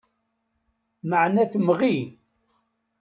Meεna 1.09 1.43
temɣi. 1.51 1.95